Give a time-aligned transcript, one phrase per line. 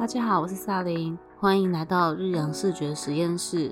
[0.00, 3.70] 大家好，我是萨琳，欢迎来到日阳视觉实验室。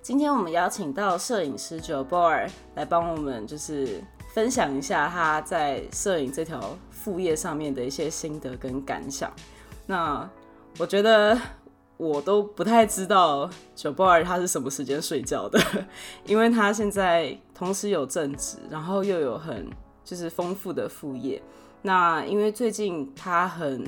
[0.00, 9.28] 今天我们邀请到摄影师 Joe Boer 来帮我们，就是分享一下他在摄影这条副业上面的一些心得跟感想。
[9.86, 10.28] 那
[10.78, 11.38] 我觉得
[11.96, 15.60] 我都不太知道 Joe Boer 他是什么时间睡觉的，
[16.26, 19.68] 因为他现在同时有正职，然后又有很
[20.04, 21.42] 就是丰富的副业。
[21.82, 23.84] 那因为最近他很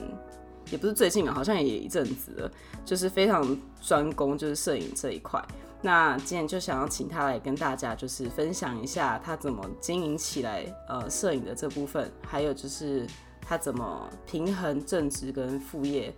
[0.70, 2.50] 也不是最近啊，好像也一阵子了，
[2.84, 5.42] 就是非常专攻就是摄影这一块。
[5.82, 13.06] 那今天就想要请他来跟大家就是分享一下他怎么经营起来呃摄影的这部分，还有就是
[13.48, 16.12] 他怎么平衡正职跟副业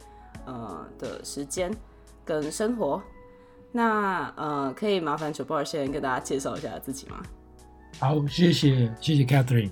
[0.46, 1.70] 呃的时间
[2.24, 3.02] 跟生活。
[3.70, 7.22] 那呃可以麻烦九波先跟大家介绍一下自己吗？
[8.00, 9.70] 好，谢谢谢谢 Catherine，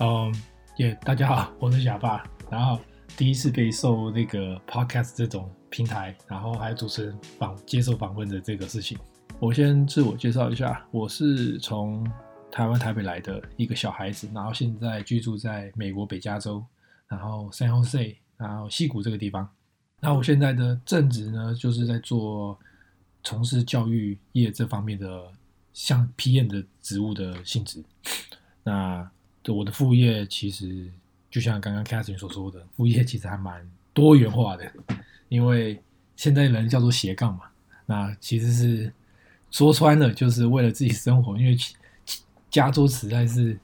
[0.00, 0.34] 嗯，
[0.76, 2.78] 也大家好，我是哑巴，然后
[3.16, 8.98] 第一次被受那个 Podcast 这种平台，然后还有主持人访接受访问的这个事情。
[9.38, 12.06] 我先自我介绍一下，我是从
[12.50, 16.62] 台湾台北来的一个小孩子，然后现在居住在美国北加州，
[17.12, 19.48] 然后 San Jose，然后西谷这个地方。
[20.00, 22.58] 那我现在的正职呢，就是在做
[23.22, 25.30] 从事教育业这方面的
[25.72, 27.84] 像 PM 的职务的性质。
[28.64, 29.08] 那
[29.48, 30.90] 我的副业其实
[31.30, 34.72] 就像刚刚 Catherine 所说的，副业其实还蛮多元化的，
[35.28, 35.80] 因为
[36.16, 37.44] 现在人叫做斜杠嘛，
[37.86, 38.92] 那其实是。
[39.52, 41.54] 说穿了，就是为了自己生活，因为
[42.50, 43.54] 加州实在是，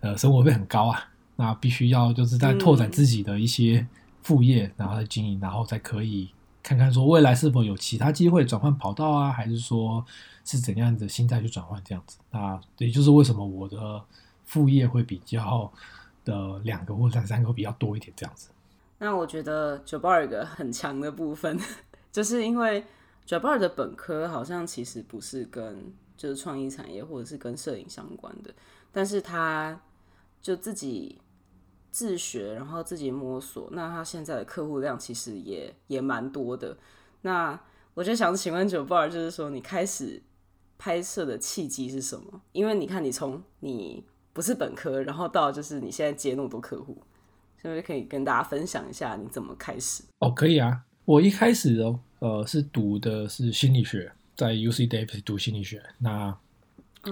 [0.00, 3.86] 呃，生活费很高啊，那必须要就是在拓展自己的一些
[4.22, 6.30] 副业，然后经营，然后才可以
[6.62, 10.04] 看看说未来是否有其他机会转换跑道啊，还是说
[10.44, 12.18] 是怎样的心态去转换这样子。
[12.30, 14.02] 那也就是为什么我的
[14.44, 15.72] 副业会比较
[16.24, 18.48] 的两个或者三个比较多一点这样子。
[18.98, 21.58] 那我觉得九八有一个很强的部分，
[22.12, 22.84] 就是因为。
[23.26, 28.52] b a r 的本科好像其实不是跟就是创意产业或者是跟摄影相关的，
[28.92, 29.80] 但是他
[30.42, 31.18] 就自己
[31.94, 33.68] 自学，然后自己摸索。
[33.70, 36.76] 那他现在的客户量其实也也蛮多的。
[37.22, 37.58] 那
[37.94, 40.20] 我就想请问 j a b a r 就是说你开始
[40.76, 42.40] 拍摄的契机是什么？
[42.50, 47.00] 因为你看你从你不是本科，然后到就是你现在接那么多客户，
[47.62, 50.02] 是不是可以跟大家分享一下你怎么开始？
[50.18, 50.82] 哦，可以啊。
[51.04, 52.00] 我一开始哦。
[52.18, 55.80] 呃，是读的是心理学，在 U C Davis 读心理学。
[55.98, 56.36] 那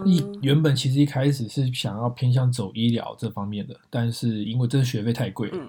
[0.04, 5.66] 一原本其实一开始是想要偏向走医疗这方面的，但是因为这学费太贵了，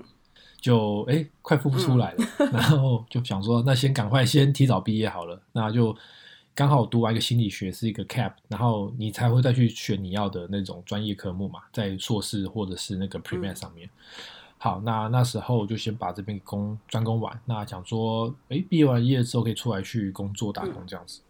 [0.59, 2.25] 就哎快付不出来了。
[2.51, 5.41] 然后就想说，那先赶快先提早毕业好了。
[5.51, 5.95] 那就
[6.56, 13.89] 刚好读完一个心理学是一个 cap，然后你才会再去选你要的那种专业科目嘛，在硕士或者是那个 p r e m e 上面。
[14.57, 17.38] 好，那那时候就先把这边工专攻完。
[17.44, 21.22] 那想说，哎，毕业完业之后可以出来去工作打工这样子。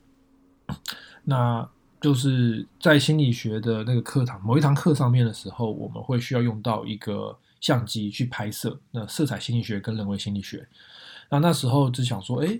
[1.26, 1.68] 那
[2.04, 8.78] 就是在心理学的那个课堂某一堂课上面的时候，我们会需要用到一个相机去拍摄。
[8.92, 10.68] 那色彩心理学跟人为心理学。
[11.30, 12.60] 那那时候就想说，哎，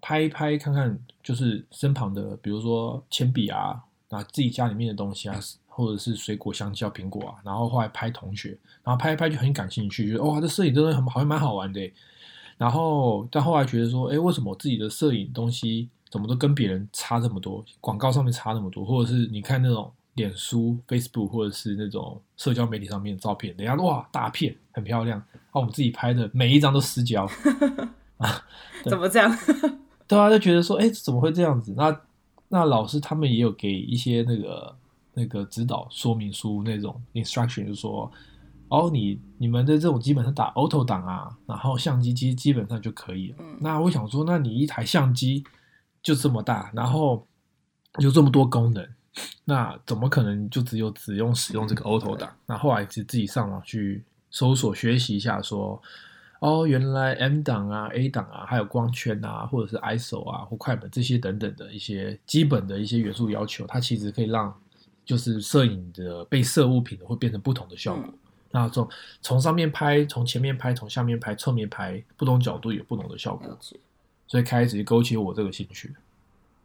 [0.00, 5.36] 拍一拍看看，就是身旁的，比如说铅笔啊，那自己家里面的东西啊。
[5.78, 11.92] 或者是水果、香蕉、苹果啊，然后后来拍同学，然后拍一拍就很感兴趣，觉得哇，这摄影真的很好像蛮好玩的。
[12.56, 17.64] 然后但后来觉得说，哎，为什么我自己的摄影东西怎么都跟别人差这么多？
[17.80, 27.28] 广告上面差那么多，或者是你看那种脸书、Facebook 或者是那种社交媒体上面的照片，人家哇大片很漂亮，啊，我们自己拍的每一张都失焦
[28.18, 28.44] 啊，
[28.84, 29.30] 怎么这样？
[30.06, 31.74] 对啊，就觉得说，哎，怎么会这样子？
[31.76, 32.00] 那
[32.48, 34.74] 那老师他们也有给一些那个。
[35.14, 38.08] 那个指导说明书那种 instruction 就说，
[38.68, 43.38] 哦，你你们的这种基本上打 auto 档啊，然后相机机基本上就可以了。
[43.58, 45.42] 那我想说，那你一台相机
[46.02, 47.26] 就这么大，然后
[47.98, 48.88] 有这么多功能，
[49.44, 52.34] 那怎么可能就只有只用使用这个 auto 档？
[52.46, 55.80] 那后来是自己上网去搜索学习一下，说，
[56.40, 64.54] 哦，原来 M 档啊、A 档啊，还有光圈啊，或者是 ISO 啊或快门这些等等的一些基本的一些元素要求，它其实可以让
[65.04, 68.04] 就是摄影的被摄物品会变成不同的效果。
[68.50, 68.88] 那从
[69.20, 73.58] 从上面拍，从前面拍，从下面拍，侧面拍，不同角度有不同的效果。
[74.28, 75.92] 所以开始勾起我这个兴趣。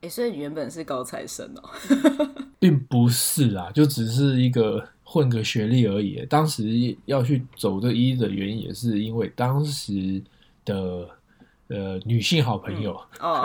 [0.02, 1.70] 哎，所以原本是高材生哦，
[2.60, 6.26] 并不是啊，就只是一个混个学历而已。
[6.30, 10.22] 当时要去走这一的原因，也是因为当时
[10.66, 11.10] 的
[11.74, 13.44] 的女性好朋友， 哦，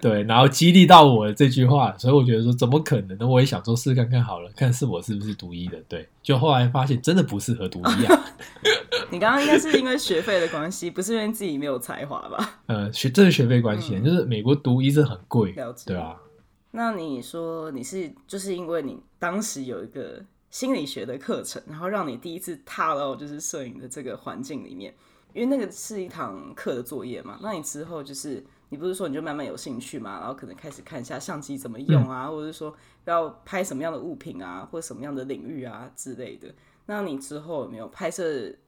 [0.00, 3.26] 对，然后激励到我的这句话，所以我觉得说怎么可能呢？
[3.26, 8.24] 我也想说试看看好了，看是我是不是独一的，对，就后来发现真的不适合独一啊。
[9.10, 12.60] 你刚刚应该是因为学费的关系，不是因为自己没有才华吧？
[12.66, 15.54] 呃，学这是学费关系，就是美国读医是很贵，
[15.86, 16.16] 对啊。
[16.70, 24.92] 那你说你是就是因为你当时有一个心理学的课程，然后让你第一次踏到就是摄影的这个环境里面，
[25.32, 27.38] 因为那个是一堂课的作业嘛。
[27.42, 36.48] 那你之后就是你不是说你就慢慢有兴趣嘛，然后可能开始看一下相机怎么用啊，或者是说要拍什么样的物品啊，或者什么样的领域啊之类的。
[36.86, 38.22] 那你之后有没有拍摄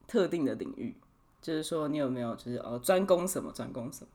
[0.07, 0.95] 特定的领域？
[1.41, 4.07] 就是说你有没有就是呃专攻什么专攻什么？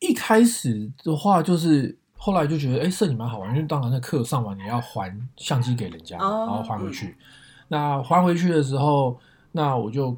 [0.00, 1.98] 一开始的话就是。
[2.20, 7.16] 后来就觉得，哎，摄影蛮好玩，因为当然那课上完你要还相机给人家，哦然后还回去。
[7.68, 9.16] 那还回去的时候，
[9.52, 10.16] 那我就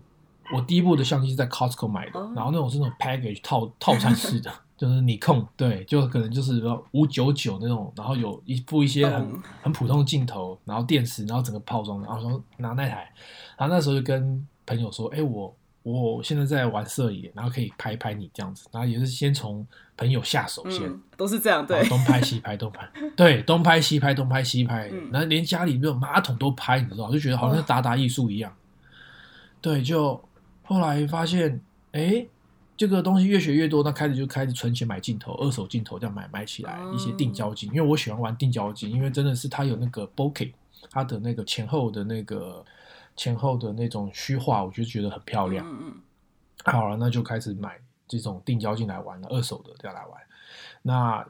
[0.53, 6.63] 我第一部的相机是在 Costco 买的，哦然后那种是那种 package 套套餐式的， 就是你控对，就可能就是
[6.93, 13.13] 五九九那种，然后有一部一些很、嗯很普通的镜头，然后电池，然后整个套装，然后说拿那台，
[13.57, 19.67] 然后那时候就跟朋友说，哎，我我现在在玩摄影，然后可以拍拍你这样子，然后也是先从
[19.97, 20.83] 朋友下手先。
[20.87, 21.83] 嗯，都是这样对。
[21.89, 28.53] 东拍西拍，东拍，对，东拍西拍，东拍西拍，嗯然后连家里那种马桶都拍，你知道，就觉得好像是达达艺术一样。
[29.63, 30.19] 对，就
[30.71, 32.25] 后来发现，哎，
[32.77, 40.53] 这个东西越学越多，那开始就开始存钱买镜头，二手镜头这样买买起来，哦一些定焦镜，因为我喜欢玩定焦镜，因为真的是它有那个 bokeh，
[40.89, 42.65] 它的那个前后的那个
[43.17, 45.67] 前后的那种虚化，我就觉得很漂亮。
[45.69, 45.95] 嗯嗯
[46.65, 47.77] 好了，那就开始买
[48.07, 50.21] 这种定焦镜来玩了，二手的这样来玩。
[50.83, 51.27] 那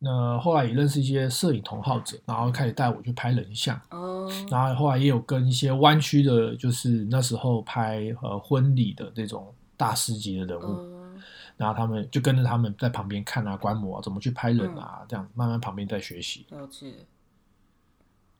[0.00, 11.14] 那后来也认识一些摄影同好者，然后开始带我去拍人像，哦，然后后来也有跟一些湾区的，就是那时候拍呃婚礼的这种大师级的人物，哦，
[11.56, 16.46] 然后他们就跟着他们在旁边看啊、观摩啊，怎么去拍人啊，这样慢慢旁边在学习。
[16.50, 16.92] 了解。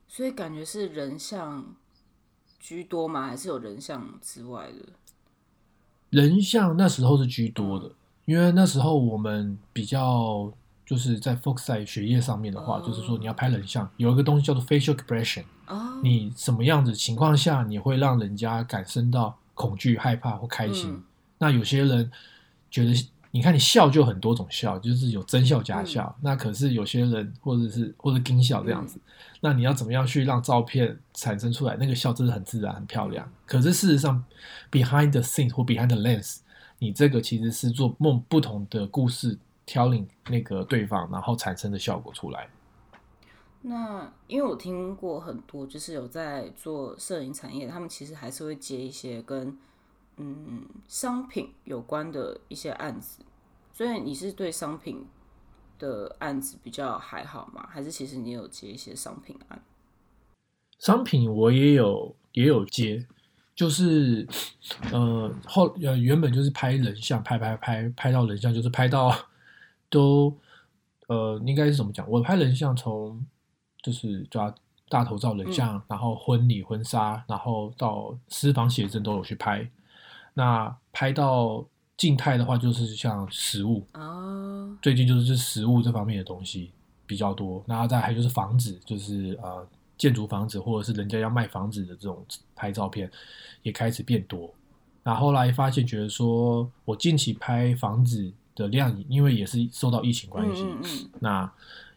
[0.06, 1.74] 所以感觉是人像
[2.60, 3.26] 居多吗？
[3.26, 4.92] 还是有人像之外的？
[6.10, 7.90] 人像那时候是居多的，
[8.24, 10.50] 因为那时候我们比较
[10.88, 20.90] 就是在 focus 在血液上面的话，哦就是说你要拍人像，有一个东西叫做 facial expression，哦，你什么样子情况下你会让人家感生到恐惧、害怕或开心？
[20.90, 21.02] 嗯
[21.40, 22.10] 那有些人
[22.68, 22.92] 觉得，
[23.30, 26.12] 你看你笑就很多种笑，就是有真笑、假笑。
[26.20, 28.98] 那可是有些人或者是或者惊笑这样子，
[29.40, 33.30] 那你要怎么样去让照片产生出来那个笑真的很自然、很漂亮？
[33.46, 34.24] 可是事实上
[34.72, 36.38] ，behind the scenes 或 behind the lens，
[36.80, 39.38] 你这个其实是做梦不同的故事。
[39.68, 42.48] 挑领那个对方，然后产生的效果出来。
[43.60, 49.58] 那因为我听过很多，就是有在做摄影产业，他们其实还是会接一些跟
[50.16, 53.22] 嗯商品有关的一些案子。
[53.72, 55.06] 所以你是对商品
[55.78, 57.68] 的案子比较还好吗？
[57.68, 59.60] 还是其实你有接一些商品案？
[60.78, 63.04] 商品我也有也有接，
[63.54, 64.26] 就是
[64.92, 69.12] 呃后呃原本就是拍人像，拍拍拍拍到人像，就是拍到
[69.90, 70.36] 都
[71.06, 72.08] 呃应该是怎么讲？
[72.10, 73.24] 我拍人像从
[73.82, 74.54] 就是抓
[74.88, 79.68] 大头照人像，然后婚礼婚纱，然后到私房写真都有去拍。
[80.34, 81.64] 那拍到
[81.96, 86.70] 静态的话，就是像食物，啊，最近就是食物这方面的东西
[87.06, 92.24] 比较多，然后再还有就是房子，就是呃建筑房子或者是人家要卖房子的这种
[92.54, 93.10] 拍照片
[93.62, 94.48] 也开始变多。
[95.02, 101.52] 那后来发现，觉得说我近期拍房子的量，因为也是受到疫情关系，嗯嗯那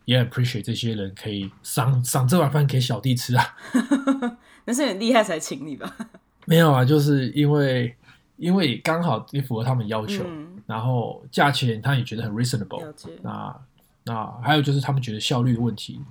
[0.05, 3.55] 也 appreciate 这些人可以赏赏这碗饭给小弟吃啊。
[3.73, 5.95] 嗯， 那是很厉害才请你吧？
[6.45, 7.95] 没有啊，就是因为
[8.37, 12.83] 因为刚好也符合他们要求，嗯，然后价钱他也觉得很 reasonable，
[13.21, 13.55] 那
[14.03, 16.01] 那还有就是他们觉得效率的问题，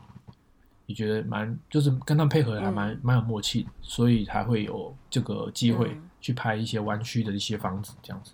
[0.86, 8.30] 你觉得蛮就是跟他们配合还蛮蛮、有默契的，所以才会有这个机会嗯去拍一些湾区的一些房子这样子。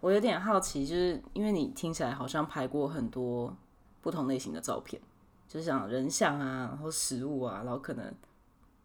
[0.00, 3.54] 我有点好奇，就是因为你听起来好像拍过很多
[4.00, 5.00] 不同类型的照片，
[5.46, 8.14] 就像人像啊，然后食物啊，然后可能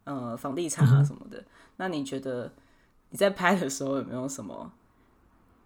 [0.04, 1.42] 呃房地产啊什么的。
[1.76, 2.52] 那你觉得
[3.10, 4.70] 你在拍的时候有没有什么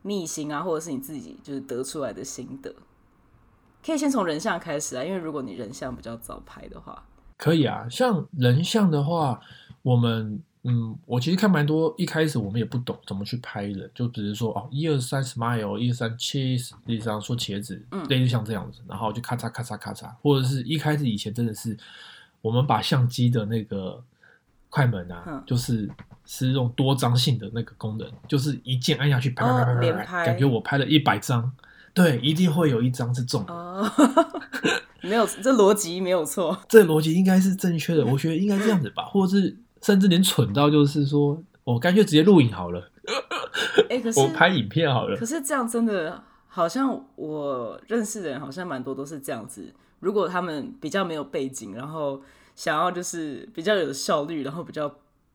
[0.03, 2.75] 秘辛啊，或者是你自己就是得出来的心得？
[3.85, 7.03] 可以先从人像开始啊，因为如果你人像比较早拍的话，
[7.37, 9.41] 可以啊，像人像的话，
[9.83, 21.77] 我们嗯，我其实看蛮多，一开始我们也不懂怎么去拍的，就只是说哦，一二三 smile，一二三 cheese，例如上说茄子，嗯类似像这样子，然后就咔嚓咔嚓咔嚓，或者是一开始以前真的是
[22.43, 24.03] 我们把相机的那个
[24.69, 25.89] 快门啊，嗯就是
[26.27, 31.51] 是用多张性的那个功能，就是一键按下去，啪啪啪啪啪啪，哦拍感觉我拍了一百张，
[31.95, 33.55] 对，一定会有一张是中的。
[33.55, 33.91] 哦，
[35.01, 36.57] 没有，这逻辑没有错。
[36.69, 42.91] 这逻辑应该是正确的，我觉得应该这样子吧，或者是甚至连蠢到就是说，我干脆直接录影好了，
[43.89, 45.27] 哎、可是我拍影片好了可。
[45.27, 49.73] 是这样真的好像我认识的人好像蛮多都是这样子。
[50.01, 52.21] 如果他们比较没有背景，然后
[52.57, 54.91] 想要就是比较有效率，然后比较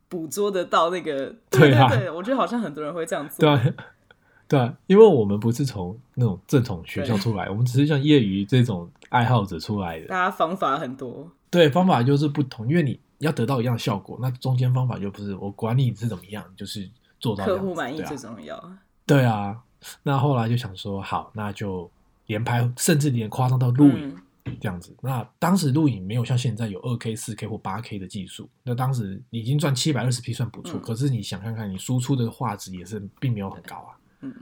[0.10, 3.40] 捕捉得到那个，对对啊对，我觉得好像很多人会这样做。
[3.40, 3.74] 对啊，
[4.48, 10.08] 对啊，因为我们不是从那种正统学校出来，我们只是像业余这种爱好者出来的。
[10.08, 16.90] 大家方法很多，对，方法就是不同，因为你要得到一样的效果，那中间方法就不是我管你是怎么样，就是
[17.20, 18.72] 做到这客户满意最重要。
[19.06, 19.60] 对啊，
[20.04, 21.90] 那后来就想说，好，那就
[22.28, 24.22] 连拍，甚至连夸张到录影、嗯
[24.62, 24.96] 这样子。
[25.02, 33.98] 那当时录影没有像现在有二 K、四 K 或八 K 的技术，那当时已经赚七百二十 P 算不错，嗯可是你想看看，你输出的画质也是并没有很高啊。
[34.22, 34.34] 嗯，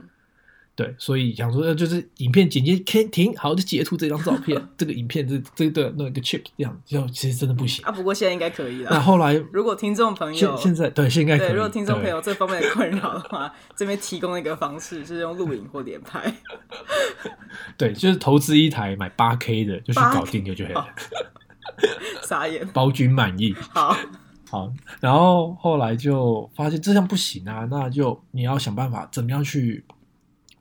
[0.76, 7.84] 对，所以想说，呃就是影片剪接停停，好，就截图这张照片， 这个影片这这个弄一个 chip 这样，就其实真的不行。
[7.84, 9.02] 啊，不过现在应该可以了那了。
[9.02, 16.34] 后来如果听众朋友现现在对现在可对，以，如果听众朋友这方面的困扰的话，这边提供一个方式，是用录影或连拍。
[17.78, 20.88] 对，就是投资一台买八 K 的，就去搞定就就可以了，
[22.22, 22.66] 傻眼。
[22.72, 23.54] 包君满意。
[23.70, 23.96] 好，
[24.50, 29.84] 好，然后后来就发现这样不行啊，那就你要想办法怎么样去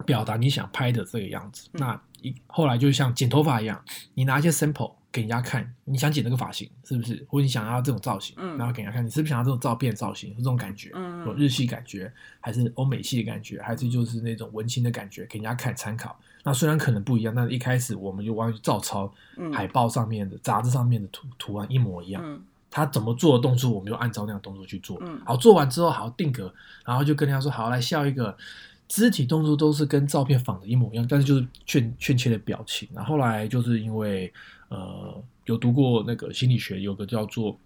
[0.04, 1.70] 表达你想拍的这个样子。
[1.74, 3.84] 嗯那一后来就像剪头发一样，
[4.14, 16.18] 你拿一些 sample 给人家看，你想剪这个发型是不是，或者你想要这种造型，嗯然后给人家看，你是不是想要这种照片造型，是这种感觉，嗯有日系感觉，还是欧美系的感觉，还是就是那种文青的感觉，给人家看参考。
[16.44, 22.22] 那虽然可能不一样，但一开始我们就完全照抄嗯海报上面的、杂志上面的图图案一模一样。
[22.26, 22.42] 嗯
[22.76, 24.98] 他怎么做的动作，我们就按照那样的动作去做。
[25.02, 26.52] 嗯好，做完之后好定格，
[26.84, 28.36] 然后就跟人家说好来笑一个，
[28.94, 32.88] 肢体动作都是跟照片仿的一模一样，但是就是欠欠缺的表情。
[32.94, 34.32] 然后后来就是因为
[34.70, 37.58] 呃有读过那个心理学，有个叫做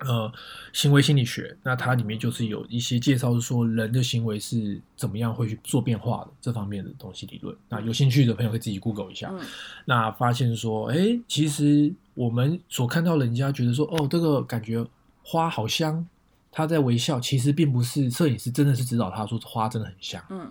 [0.00, 0.32] 呃
[0.72, 7.56] 行为心理学，那它里面就是有一些介绍，是说人的行为是怎么样会去做变化的这方面的东西理论。
[7.68, 9.30] 那有兴趣的朋友可以自己 Google 一下。
[9.32, 9.38] 嗯
[9.84, 14.84] 那发现说，哎，其实我们所看到人家觉得说，哦，这个感觉
[15.22, 16.04] 花好香，
[16.50, 20.22] 他在微笑，其实并不是摄影师真的是指导他说花真的很香。
[20.30, 20.50] 嗯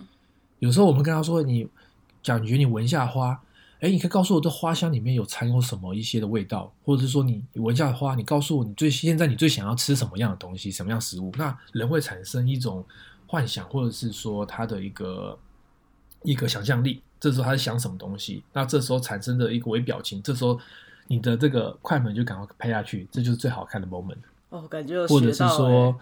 [0.60, 1.68] 有时候我们跟他说，你
[2.24, 3.40] 感觉你闻一下花，
[3.80, 12.84] 哎，你可以告诉我这花香里面有掺有什么一些的味道，或者是说你你闻一下花，你告诉我你最现在你最想要吃什么样的东西，什么样食物，那人会产生一种
[13.28, 15.38] 幻想，或者是说他的一个
[16.24, 17.04] 一个想象力。
[17.20, 20.60] 这时候他在想什么东西，那这时候产生的一个微表情，这时候
[21.08, 24.18] 你的这个快门就赶快拍下去，这就是最好看的 moment。
[24.50, 25.96] 哦，感觉有或者是说欸，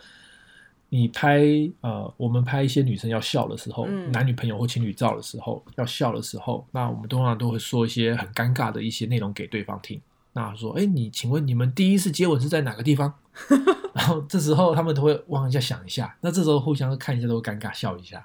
[0.90, 1.42] 你拍
[1.82, 10.00] 呃，我们拍一些女生要笑的时候，嗯男女朋友或情侣照的时候，要笑的时候，那我们通常都会说一些很尴尬的一些内容给对方听。
[10.34, 13.14] 那说，哎，你请问你们第一次接吻是在哪个地方？
[13.96, 18.24] 然后这时候他们都会往一下想一下，那这时候互相看一下都会尴尬笑一下。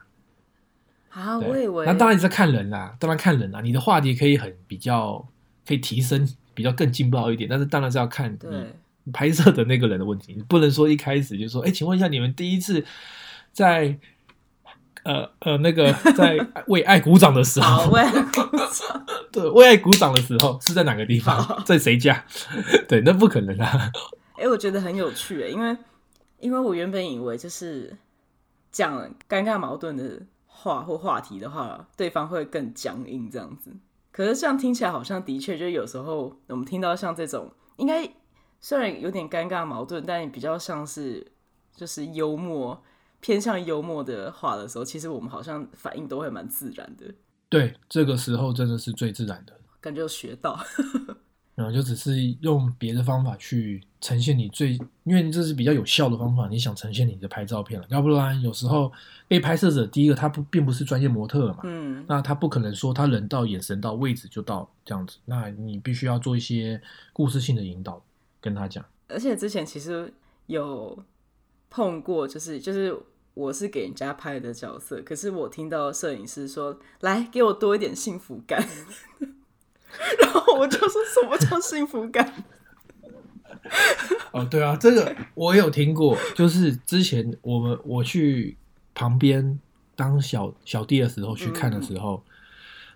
[1.11, 3.61] 啊，我对以为那当然是看人啦，当然看人啦。
[3.61, 5.25] 你的话题可以很比较
[5.67, 8.67] 可以提升，比较更劲爆一点，但是当然是要看对你
[9.13, 12.85] 拍摄的那个人的问题，你不能说一开始就说，哎，请问一下，你们第一次
[13.53, 13.99] 在
[15.03, 16.39] 呃呃那个在
[16.69, 19.07] 为爱鼓掌的时好，候，为爱鼓掌。
[19.33, 22.25] 对，为爱鼓掌的时候是在哪个地方，在谁家？
[22.89, 23.93] 对，那不可能啊。
[24.35, 25.77] 哎、我觉得很有趣欸，因为
[26.41, 27.97] 因为我原本以为就是
[28.73, 28.99] 讲
[29.29, 33.71] 尴尬矛盾的话或话题的话，对方会更僵硬这样子。
[34.11, 38.03] 可是这样听起来好像的确，就有时候我们听到像这种，应该
[38.61, 41.27] 虽然有点尴尬矛盾，但比较像是
[41.75, 42.83] 就是幽默
[43.21, 47.07] 偏向幽默的话的时候，其实我们好像反应都会蛮自然的，
[47.49, 49.53] 对，这个时候真的是最自然的。
[49.81, 50.59] 感觉有学到。
[51.57, 58.91] 然后就只是用别的方法去呈现你最，因为这是比较有效的方法，你想呈现你的拍照片了，要不然有时候
[59.29, 66.81] 被拍摄者第一个他不并不是专业模特嘛，嗯，那他不可能说他人到眼神到位置就到这样子，那你必须要做一些
[67.13, 68.03] 故事性的引导
[68.41, 68.85] 跟他讲。
[69.09, 70.13] 而且之前其实
[70.47, 71.03] 有
[71.69, 72.97] 碰过，就是就是
[73.35, 78.61] 我是给人家拍的角色，可是我听到摄影师说：“来，给我多一点幸福感。
[80.21, 82.45] ”然后我就说：“什么叫幸福感
[84.33, 88.57] 哦，对啊，这个我有听过，就是之前我们我去
[88.95, 89.59] 旁边
[89.97, 92.23] 当小小弟的时候去看的时候，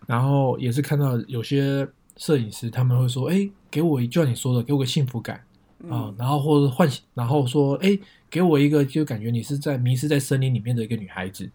[0.06, 5.42] 然后也是看到有些摄影师他们会说，哎，给我一就像你说的，给我个幸福感
[5.90, 7.98] 啊、然后或者唤醒，然后说，哎，
[8.30, 11.50] 给我一个就感觉你是在迷失在森林里面的一个女孩子，？”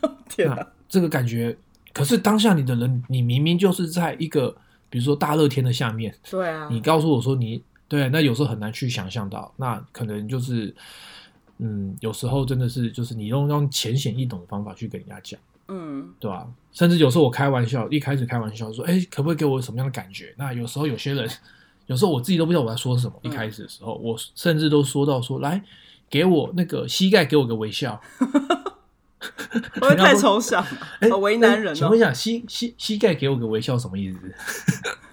[0.30, 0.66] 天哪！
[0.88, 1.54] 这个感觉
[1.92, 4.56] 可是当下你的人，你明明就是在一个
[4.88, 10.74] 比如说大热天的下面，对啊，你告诉我说你对，那有时候很难去想象到，那可能就是
[11.58, 15.38] 嗯，有时候真的是就是你用用浅显易懂的方法去跟人家讲。
[15.68, 16.46] 嗯对吧？
[16.72, 20.34] 甚至有时候我开玩笑，一开始开玩笑说，哎，可不可以给我什么样的感觉？
[20.36, 21.28] 那有时候有些人，
[21.86, 23.14] 有时候我自己都不知道我在说什么。
[23.22, 25.62] 一开始的时候，我甚至都说到说，来
[26.10, 28.00] 给我那个膝盖，给我个微笑。
[29.20, 30.62] 会不会太抽象
[31.00, 32.02] 了，为难人哦请问一。
[32.02, 34.18] 下，膝膝膝盖给我个微笑 什么意思？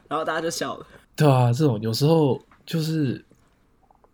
[0.09, 0.85] 然后大家就笑了。
[1.15, 3.23] 对啊，这种有时候就是，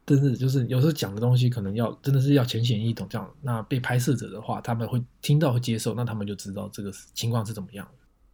[0.08, 7.86] 真的就是有时候讲的东西可能要真的是要浅显易懂，这样那被拍摄者的话，他们会听到会接受，那他们就知道这个情况是怎么样。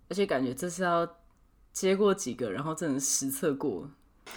[0.08, 1.10] 而且感觉这是要
[1.72, 3.90] 接过几个，然后真的实测过。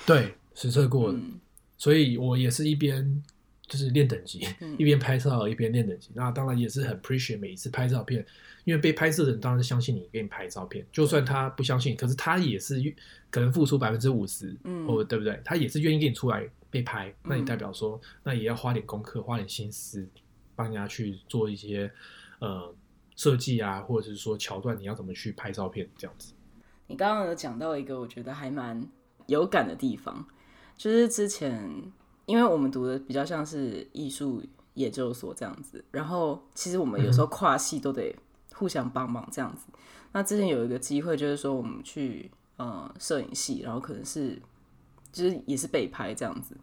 [0.06, 1.38] 对，实测过的，嗯
[1.76, 3.22] 所以我也是一边
[3.66, 6.08] 就是练等级，嗯一边拍照一边练等级。
[6.14, 8.24] 那当然也是很 appreciate 每一次拍照片，
[8.64, 10.86] 因为被拍摄的人当然是相信你，给你拍照片。
[10.90, 12.82] 就算他不相信，可是他也是
[13.30, 15.38] 可能付出百分之五十，嗯或对不对？
[15.44, 20.06] 他也是愿意给你出来被拍，那你嗯代表说，那也要花点功课，花点心思，
[20.54, 21.90] 帮人家去做一些
[22.38, 22.74] 呃
[23.14, 26.34] 设计啊，或者是说桥段，你要怎么去拍照片这样子。
[26.88, 28.86] 你刚刚有讲到一个我觉得还蛮
[29.26, 30.26] 有感的地方，
[30.76, 31.82] 就是之前
[32.26, 34.42] 因为我们读的比较像是艺术
[34.74, 38.14] 研究所这样子，然后其实我们有时候跨系都得
[38.52, 39.66] 互相帮忙这样子。
[40.12, 44.40] 那之前有一个机会，就是说我们去呃摄影系，然后可能是
[45.12, 46.56] 就是也是被拍这样子，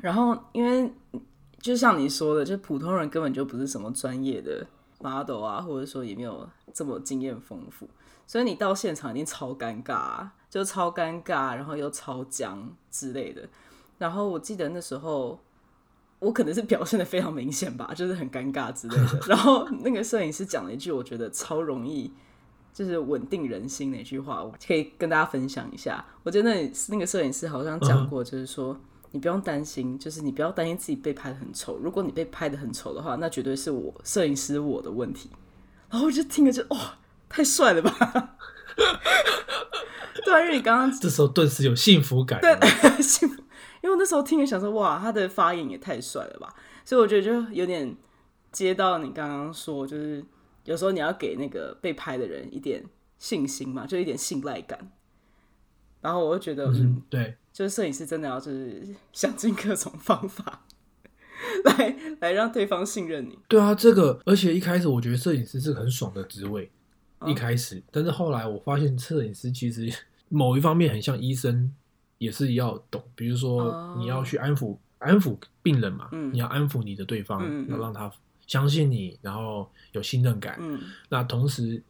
[0.00, 0.92] 然后因为
[1.60, 4.66] 就像你说的，就普通人根本就不是什么专业的
[4.98, 7.88] model 啊，或者说也没有这么经验丰富。
[8.26, 13.48] 所以你到现场一定超尴尬、啊，就超尴尬，然后又超僵之类的。
[13.98, 15.38] 然后我记得那时候
[16.20, 19.20] 我可能是表现的非常明显吧，就是很尴尬之类的。
[19.28, 22.12] 然后那个摄影师讲了一句我觉得超容易，
[22.72, 26.04] 就是稳定人心的一句话，我可以跟大家分享一下。
[26.22, 28.78] 我觉得那那个摄影师好像讲过，就是说。
[29.12, 31.76] 你不用担心，就是你不要担心自己被拍的很丑。
[31.78, 35.28] 如果你被拍的很丑的话，那绝对是我摄影师我的问题。
[35.88, 36.96] 然后我就听了就哇、
[37.28, 37.90] 太帅了吧！
[40.24, 42.40] 对啊，因为你刚刚这时候顿时有幸福感。
[42.40, 42.56] 对
[43.02, 43.34] 幸福，
[43.82, 46.54] 因为我那时候听了想说，哇，他的发言也太帅了吧！
[46.84, 47.92] 所以我觉得就有点
[48.52, 50.24] 接到你刚刚说，就是
[50.64, 52.84] 有时候你要给那个被拍的人一点
[53.18, 54.90] 信心嘛，就一点信赖感。
[56.00, 60.64] 然后我就觉得，嗯，嗯，对，就是摄影师真的要就是想尽各种方法
[61.64, 63.38] 来来让对方信任你。
[63.48, 66.70] 对啊，这个而且一开始我觉得摄影师是很爽的职位，
[67.18, 69.92] 哦一开始，但是后来我发现摄影师其实
[70.30, 71.70] 某一方面很像医生，
[72.16, 76.32] 也是要懂，比如说哦你要去安抚安抚病人嘛，嗯。
[76.32, 77.68] 你要安抚你的对方，嗯。
[77.68, 78.10] 要让他
[78.50, 80.56] 相信你，然后有信任感。
[80.58, 81.80] 嗯那同时，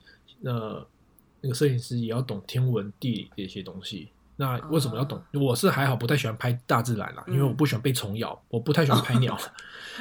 [0.45, 0.87] 呃，
[1.41, 4.11] 那个摄影师也要懂天文地理这些东西。
[4.37, 5.23] 那为什么要懂？
[5.33, 9.35] 我是还好，不太喜欢拍大自然啦，因为我不喜欢被虫咬，我不太喜欢拍鸟。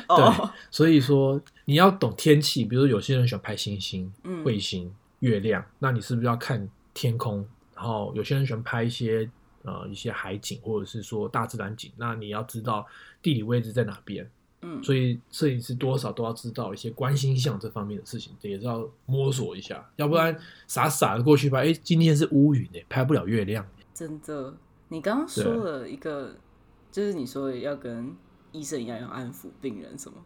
[0.10, 7.48] 哦，所以说你要懂天气，比如说有些人喜欢拍星星、嗯彗星、月亮，那你是不是要看天空？
[7.74, 9.30] 然后有些人喜欢拍一些
[9.64, 12.86] 呃一些海景，或者是说大自然景，那你要知道
[13.22, 14.30] 地理位置在哪边。
[14.62, 23.66] 嗯所以摄影师多少都要知道一些观星象这方面的事情，也是要摸索一下，要不然傻傻的过去拍，哎，今天是乌云哎，拍不了月亮。
[23.94, 24.56] 真的，
[24.88, 26.36] 你刚刚说了一个，
[26.92, 28.16] 就是你说要跟
[28.52, 30.18] 医生一样要安抚病人什么。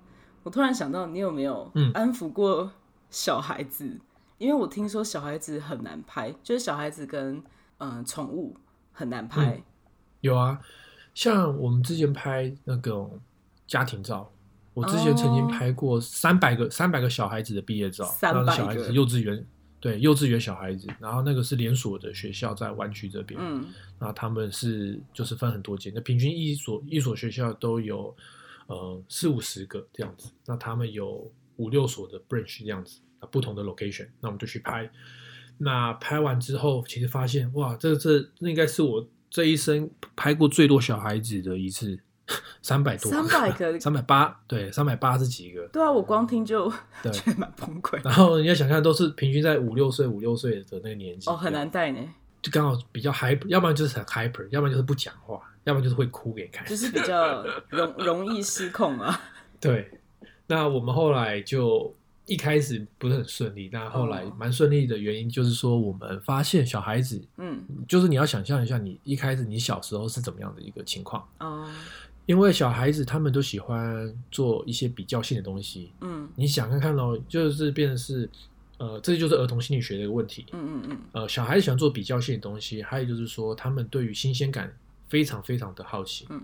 [0.44, 2.72] 我突然想到，你有没有嗯安抚过
[3.10, 4.00] 小孩子？
[4.40, 7.42] 因为我听说小孩子很难拍，就是小孩子跟
[7.78, 8.56] 嗯宠物
[8.92, 9.64] 很难拍。
[10.22, 10.60] 有啊，
[11.14, 13.20] 像我们之前拍那种
[13.74, 14.32] 家庭照，
[14.76, 15.48] 我之前曾经哦。
[15.50, 18.52] 拍过三百个三百个小孩子的毕业照，300个。
[18.52, 19.44] 小孩子幼稚园，
[19.80, 23.66] 对幼稚园小孩子，然后那个是连锁的学校在湾区这边，嗯。
[23.98, 28.16] 那他们是就是分很多间，那平均一所一所学校都有
[28.68, 34.88] 呃四五十个这样子，那他们有五六所的 branch 这样子，啊不同的 location，那我们就去拍。
[35.58, 42.00] 那拍完之后，其实发现哇，这这这应该是我这一生拍过最多小孩子的一次，
[42.62, 47.12] 三百多，三百个 三百八，对，三百八十几个，对啊，我光听就对。
[47.14, 48.00] 觉得蛮崩溃。
[48.04, 52.00] 然后你要想看，都是平均在五六岁、五六岁的那个年纪，哦，很难带呢，
[52.42, 56.66] 就刚好比较 hyper，要不然就是很 hyper，要不然就是不讲话，要不然就是会哭给你看。
[56.66, 59.22] 就是比较容容易失控啊。
[59.60, 60.00] 对，
[60.48, 61.94] 那我们后来就
[62.26, 71.70] 一开始不是很顺利，那后来哦蛮顺利的原因就是说，我们发现小孩子，嗯就是你要想象一下，你一开始你小时候是怎么样的一个情况，哦
[72.26, 75.92] 因为小孩子他们都喜欢做一些比较性的东西。
[76.02, 78.30] 嗯你想看看喽，就是变成是
[78.78, 80.46] 呃，这就是儿童心理学的一个问题。
[80.52, 84.76] 嗯嗯嗯，呃，小孩子喜欢做比较性的东西，还有就是说，他们对于新鲜感
[85.08, 86.26] 非常非常的好奇。
[86.30, 86.42] 嗯。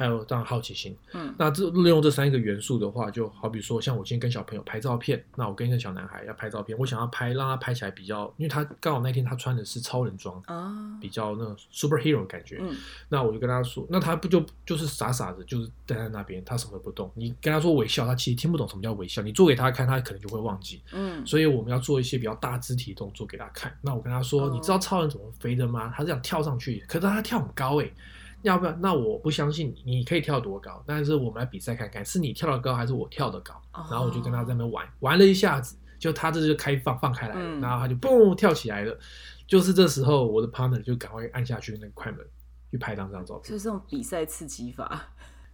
[0.00, 12.74] 还有这样好奇心，嗯那这利用这三个元素的话，就好比说，像我今天跟小朋友拍照片，那我跟一个小男孩要拍照片，我想要拍让他拍起来比较，因为他刚好那天他穿的是超人装，啊，比较那种 superhero 感觉，嗯
[13.10, 17.10] 那我就跟他说，那他不就就是傻傻的，就是站在那边，他什么都不动。
[17.14, 20.80] 你跟他说微笑，他其实听不懂什么叫微笑，你做给他看，他可能就会忘记。
[20.92, 23.70] 嗯所以我们要做一些比较大肢体动作给他看。
[23.82, 25.92] 那我跟他说，哦你知道超人怎么飞的吗？
[25.94, 27.92] 他是想跳上去，可是他跳很高诶、
[28.42, 28.72] 要不要？
[28.76, 30.82] 那我不相信你，你可以跳多高？
[30.86, 33.54] 但是我们来比赛看看，是你跳的高还是我跳的高？
[33.72, 38.98] 哦然后我就跟他在那边玩，玩了一下子，就他这就开放放开来了，嗯然后他就嘣跳起来了。
[39.46, 42.24] 就是这时候，我的 partner 就赶快按下去那个快门
[42.70, 43.50] 去拍当张照片。
[43.50, 45.08] 就是这种比赛刺激法。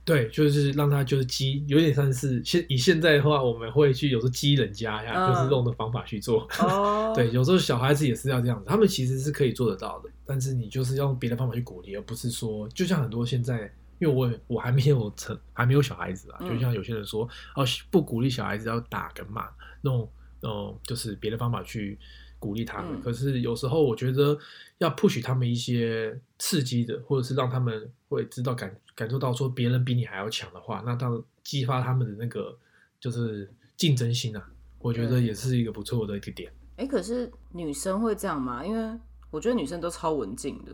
[0.06, 6.46] 对，就是让他就是激，有点像是现以现在的话，我们会去有时候激人家呀，嗯就是用的方法去做。
[6.62, 13.62] 哦，对，有时候小孩子也是要这样子，他们其实是可以做得到的，但是你就是要用别的方法去鼓励，而不是说，就像很多现在，
[13.98, 16.50] 因为我我还没有成还没有小孩子啊，嗯。
[16.50, 19.48] 就像有些人说，哦，不鼓励小孩子要打跟骂，
[19.82, 20.08] 那种
[20.40, 21.98] 那种就是别的方法去
[22.46, 22.92] 鼓励他们。
[22.94, 24.38] 嗯可是有时候我觉得
[24.78, 32.56] 要 push 他们一些刺激的，或者是让他们会知道感感受到说别人比你还要强的话，那当激发他们的那个
[33.00, 36.52] 就是竞争心啊，我觉得也是一个不错的一个点。
[36.76, 38.64] 哎、可是女生会这样吗？
[38.64, 38.98] 因为
[39.30, 40.72] 我觉得女生都超文静的。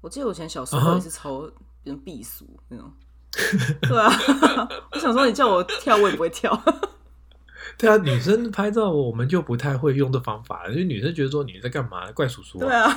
[0.00, 1.50] 我记得我以前小时候也是超
[1.84, 2.92] 人避俗那种。
[3.82, 4.10] 对啊，
[4.92, 6.52] 我想说你叫我跳，我也不会跳。
[7.78, 12.88] 对啊，女生拍照我们就不太会用这方法，因为女生觉得说你在干嘛，怪叔叔对啊，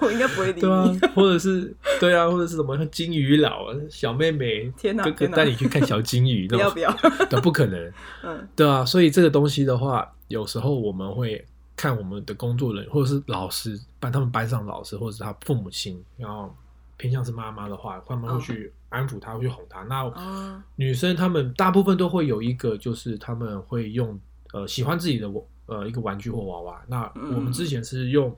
[0.00, 0.60] 我应该不会理你。
[0.60, 6.92] 对啊。，或者是对啊，或者是什么像金鱼佬啊，小妹妹，天哪哥哥带你去看小金鱼， 要不要，
[7.30, 7.92] 的 不可能，
[8.22, 8.48] 嗯。
[8.56, 11.44] 对啊，所以这个东西的话，有时候我们会
[11.76, 16.54] 看我们的工作人员或者是老师，班他们班上老师或者是他父母亲，然后
[16.96, 19.82] 偏向是妈妈的话，他们会去安抚他，会去哄他。
[19.84, 24.18] 那啊，女生她们大部分都会有一个，就是她们会用
[24.52, 25.28] 呃喜欢自己的
[25.66, 26.82] 呃一个玩具或娃娃。
[26.86, 28.36] 那嗯我们之前是用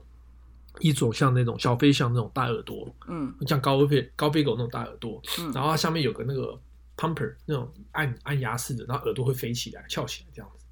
[0.79, 6.57] 一种像那种小飞象那种大耳朵，嗯像高飞高飞狗那种大耳朵，嗯，然后它下面有个那个
[6.97, 10.65] pumper 那种按按压式的，然后耳朵会飞起来翘起来这样子。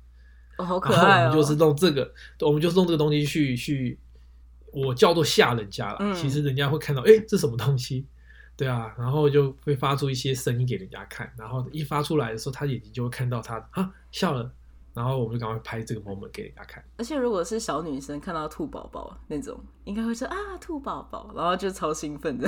[0.58, 1.08] 哦，好可然后。
[1.08, 4.00] 我们就是弄这个，我们就是用这个东西去去，
[4.72, 5.98] 我叫做吓人家了。
[6.00, 8.06] 嗯其实人家会看到，哎，这什么东西？
[8.56, 14.52] 对啊，然后就会发出一些声音给人家看，然后一发出来的时候，他眼睛就会看到他啊笑了，
[14.94, 16.84] 然后我们就赶快拍这个 moment 给人家看。
[16.98, 22.48] 而且如果是小女生看到兔宝宝那种，应该会说啊兔宝宝，然后就超兴奋的。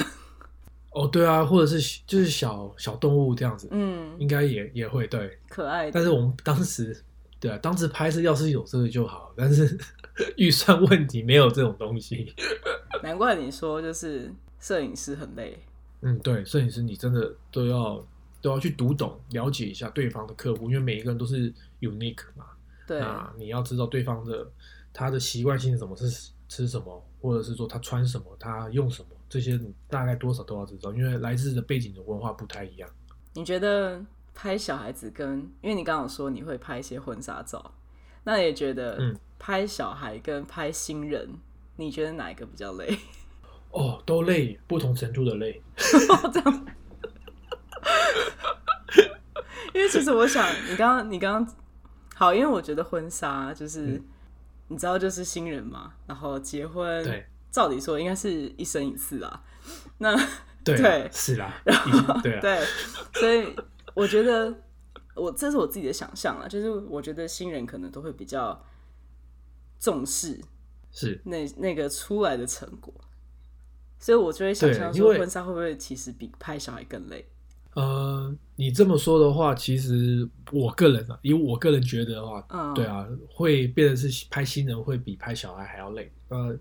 [0.92, 5.38] 哦，对啊，或者是就是小小动物这样子，嗯，应该也也会对。
[5.50, 5.92] 可爱的。
[5.92, 7.04] 但是我们当时，
[7.38, 9.78] 对啊，当时拍摄要是有这个就好，但是
[10.38, 12.34] 预算问题没有这种东西。
[13.04, 15.60] 难怪你说就是摄影师很累。
[16.08, 18.06] 嗯，对，摄影师你真的都要
[18.40, 22.46] 都要去读懂、了解一下对方的客户，因为每一个人都是 unique 嘛。
[22.86, 24.48] 对，啊你要知道对方的
[24.94, 32.88] 他的习惯性是什么，是吃什么，或者是说他穿什么，他用什么，这些你大概多少都要知道，因为来自的背景的文化不太一样。
[33.34, 34.00] 你觉得
[34.36, 37.74] 拍小孩子跟，因为你刚刚有说你会拍一些婚纱照，
[38.24, 41.28] 那也觉得嗯拍小孩跟拍新人，
[41.78, 42.96] 你觉得哪一个比较累？
[43.72, 45.62] 哦，都累，不同程度的累。
[45.76, 46.66] 这样，
[49.74, 51.56] 因为其实我想，你刚刚你刚刚
[52.16, 54.06] 好，因为我觉得婚纱就是、嗯
[54.68, 59.44] 你知道就是新人嘛，然后结婚，对，照理说应该是一生一次啊。
[60.00, 60.18] 那
[60.64, 62.66] 对是啦，然后对啊，对，
[63.14, 63.56] 所以
[63.94, 64.52] 我觉得
[65.14, 68.60] 我这是我自己的想象啊，就是我觉得新人可能都会比较
[69.80, 70.42] 重视
[70.92, 71.22] 是。
[71.26, 72.92] 那那个出来的成果，
[74.06, 77.26] 所以我就会想象说婚纱会不会其实比拍小孩更累？
[77.74, 86.12] 呃，你这么说的话，其实我个人啊，以我个人觉得的话，嗯，对，啊，会变得是拍新人会比拍小孩还要累。
[86.28, 86.56] 呃，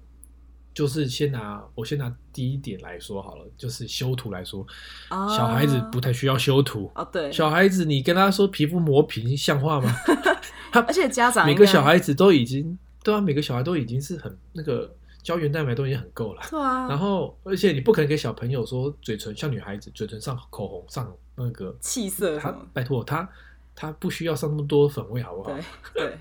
[0.72, 4.66] 就是先拿我先拿第一点来说好了，就是修图来说，
[5.10, 6.90] 啊小孩子不太需要修图。
[6.94, 9.94] 啊，对，小孩子，你跟他说皮肤磨平，像话吗？
[10.72, 14.90] 而且家长每个小孩子都已经，对啊，每个小孩都已经是很那个
[15.24, 16.42] 胶原蛋白都已经很够了。
[16.48, 23.28] 对啊，然后，而且你不可能给小朋友说嘴唇像女孩子，嘴唇上口红上那个，气色他，拜托他
[23.74, 25.50] 他不需要上那么多粉味，好不好？
[25.50, 25.62] 对
[25.94, 26.18] 对，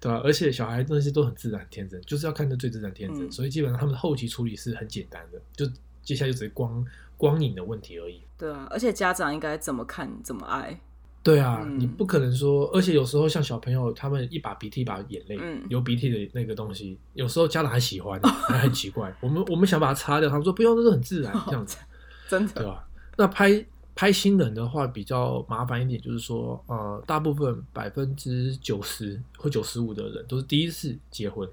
[0.00, 5.64] 对吧、而且小孩那些都很自然天真，就是要看着最自然天真，嗯所以基本上他们的后期处理是很简单的，就
[6.02, 6.84] 接下来就只是光
[7.16, 8.20] 光影的问题而已。
[8.36, 10.80] 对啊，而且家长应该怎么看怎么爱，
[11.22, 19.14] 对啊，嗯你不可能说，而且有时候像小朋友，他们一把鼻涕一把眼泪，嗯流鼻涕的那个东西，有时候家长还喜欢，还很奇怪。
[19.20, 21.76] 我们我们想把它擦掉，他们说不用，那是很自然这样子，
[22.28, 22.88] 真的，对吧？
[23.16, 31.48] 那拍拍新人的话比较麻烦一点，就是说，呃，大部分百分之九十或九十五的人都是第一次结婚，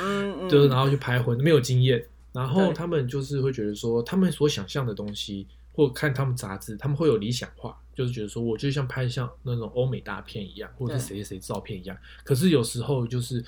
[0.00, 11.96] 嗯嗯， 就是然后去拍婚，没有经验，然后他们就是会觉得说，他们所想象的东西，或看他们杂志，他们会有理想化，就是觉得说，我就像拍像那种欧美大片一样，或者是谁谁谁照片一样。
[12.22, 13.42] 可是有时候就是，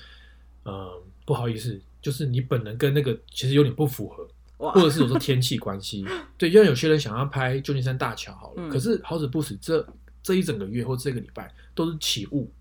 [0.63, 6.03] 呃，不好意思，就是你本人跟那个其实有点不符合，或者是有时候天气关系，
[6.35, 9.87] 对，因为有些人想要拍旧金山大桥好了，嗯可是好死不死，这
[10.23, 12.51] 这一整个月或这个礼拜都是起雾，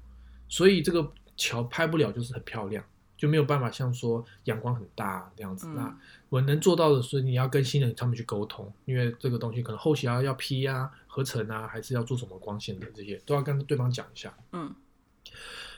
[0.48, 2.84] 所以这个桥拍不了，就是很漂亮，
[3.18, 5.68] 就没有办法像说阳光很大这样子。
[5.68, 5.98] 嗯那
[6.30, 14.32] 我能做到的是，你要跟新人他们去沟通，因为这个东西可能后期要要 P 啊、合成啊，还是要做什么光线的这些，都要跟对方讲一下。
[14.52, 14.74] 嗯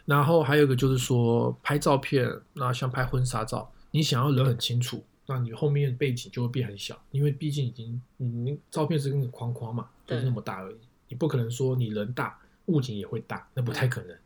[0.07, 10.77] 然后还有一个就是说拍照片，那像拍婚纱照，你想要人很清楚，那你后面背景就会变很小，因为毕竟已经你你照片是那个框框嘛，就是那么大而已，
[11.09, 14.17] 你不可能说你人大，物景也会大，那不太可能。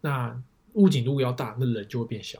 [0.00, 0.42] 那
[0.74, 2.38] 物景如果要大，那人就会变小，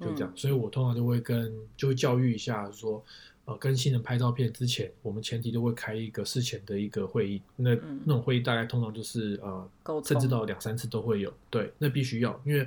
[0.00, 0.32] 就这样。
[0.34, 3.04] 所以我通常就会跟就会教育一下说。
[3.46, 7.42] 呃，跟新人拍照片之前，我们前提都会开一个事前的一个会议。
[7.56, 9.70] 那、嗯那种会议大概通常就是呃
[10.02, 11.30] 甚至到两三次都会有。
[11.50, 12.66] 对，那必须要，因为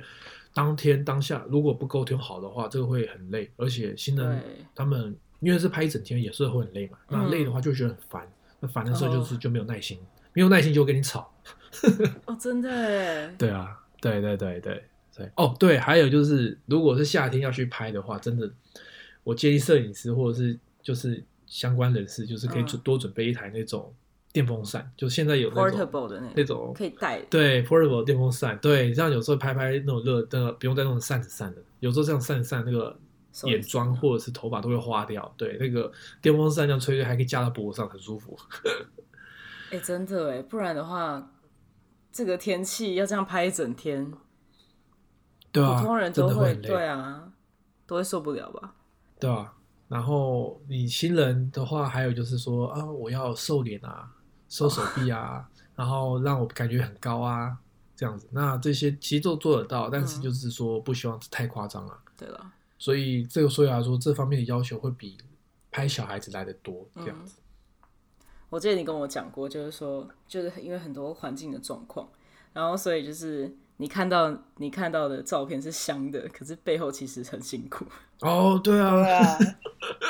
[0.54, 4.40] 当天当下如果不沟通好的话，这个会很累，而且新人
[4.72, 6.98] 他们因为是拍一整天，也是会很累嘛。
[7.08, 9.98] 那嗯累的话就觉得很烦，那烦的时候就是哦就没有耐心，
[10.32, 11.28] 没有耐心就会跟你吵。
[12.26, 14.84] 哦，真的耶，对啊，对对对对
[15.18, 15.30] 对。
[15.36, 18.48] 哦，对，还有就是，如果是夏天要去拍的话，真的，
[19.24, 23.92] 我建议摄影师或者是就是相关人士，就是可以嗯准多准备一台那种
[24.32, 32.96] 电风扇，就现在有那种 portable 的那那种可以带，对 portable 电风扇，对，这样有时候拍拍那种热，那个不用再弄扇子扇的，有时候这样扇扇那个
[33.44, 35.34] 眼妆或者是头发都会花掉。
[35.36, 35.90] 对，那个
[36.22, 38.38] 电风扇这样吹吹，还可以架到脖子上，很舒服。
[39.70, 41.32] 哎，真的哎，不然的话，
[42.10, 44.12] 这个天气要这样拍一整天，
[45.52, 46.54] 对啊，普通人都会会。
[46.56, 47.32] 对啊，
[47.86, 48.74] 都会受不了吧？
[49.18, 49.52] 对啊，
[49.88, 54.12] 然后你新人的话，还有就是说啊，我要瘦脸啊，
[54.48, 57.56] 瘦手臂啊， 然后让我感觉很高啊，
[57.96, 58.28] 这样子。
[58.30, 61.98] 那这些其实都做得到，但是嗯就是说不希望太夸张了。
[62.16, 65.16] 对了，所以这个所以来说，这方面的要求会比
[65.70, 67.38] 拍小孩子来的多，这样子。
[68.50, 72.08] 我记得你跟我讲过，就是说，就是因为很多环境的状况，
[72.52, 77.86] 然后所以就是你看到你看到的照片是香的，可是背后其实很辛苦。
[78.20, 79.38] 哦，对啊，啊，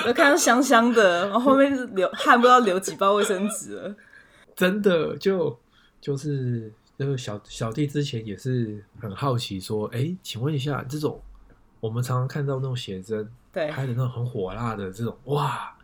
[0.06, 3.94] 我看到香香的，然后后面是流汗不知道流几包卫生纸了。
[4.56, 5.56] 真的就
[6.00, 11.20] 就是那个小小弟之前也是很好奇说，哎，请问一下，这种
[11.80, 15.76] 我们常常看到那种写真对，拍的那种很火辣的这种，哇，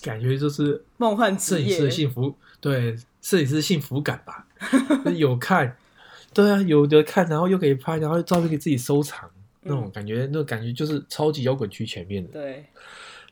[0.00, 4.46] 感觉就是梦幻职摄影师的，幸福，对，摄影师的幸福感吧，
[5.16, 5.76] 有看，
[6.36, 9.30] 对啊，有的看，然后又可以拍，然后照片可以自己收藏，
[9.62, 12.32] 那种感觉，那种感觉就是超级摇滚区前面的。
[12.32, 12.66] 对，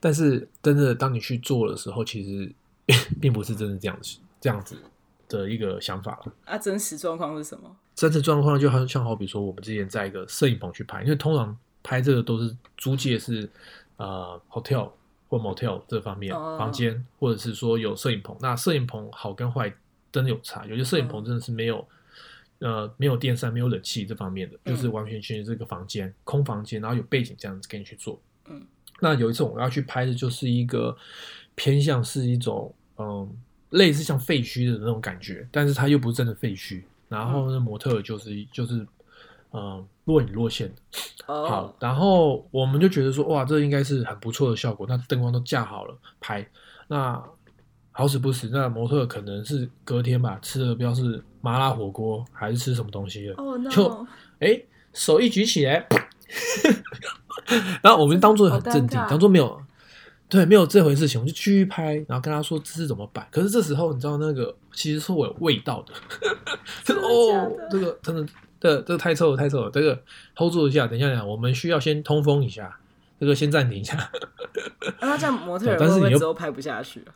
[0.00, 2.50] 但是真的当你去做的时候，其实
[3.20, 4.74] 并不是真的这样子这样子
[5.28, 6.32] 的一个想法了。
[6.46, 7.76] 啊，真实状况是什么？
[7.94, 13.46] 真实状况就好像好比说，我们之前在一个摄影棚去拍，因为通常拍这个都是租借是
[13.98, 14.90] 呃 hotel
[15.28, 18.34] 或 motel 这方面、哦房间，或者是说有摄影棚。
[18.40, 19.70] 那摄影棚好跟坏
[20.10, 21.86] 真的有差，有些摄影棚真的是没有、
[22.64, 28.18] 呃没有电扇、没有冷气这方面的，就是完全全是这个房间空房间，然后有背景这样子给你去做。
[28.48, 28.60] 嗯，
[29.00, 30.96] 那有一次我要去拍的就是一个
[31.54, 33.30] 偏向是一种嗯
[33.70, 36.82] 类似像废墟的那种感觉，但是它又不是真的废墟。
[37.08, 38.86] 然后那模特就是就是
[39.52, 40.72] 嗯若隐若现
[41.26, 44.86] 好，，然后我们就觉得说，哇，这应该是很不错的效果。
[44.88, 46.46] 那灯光都架好了，拍。
[46.88, 47.22] 那
[47.92, 54.06] 好死不死，那模特可能是隔天吧，吃的不知道是麻辣火锅还是吃什么东西了，哦就
[54.40, 54.58] 哎，
[54.94, 55.86] 手一举起来，
[57.84, 59.60] 然后我们当做很镇定当做没有，
[60.26, 63.28] 对，没有这回事情，我就继续拍，然后跟他说姿势怎么摆。
[63.30, 65.92] 可是这时候你知道那个其实是我有味道的，
[66.82, 68.26] 这个真的哦这个真的，
[68.58, 70.00] 这个这个太臭了，太臭了，这个
[70.34, 72.74] hold 住一下，等一下，等一下，我们需要先通风一下，
[73.20, 74.10] 这个先暂停一下。
[75.00, 77.12] 那他这样模特儿但是你又会不会之后拍不下去啊？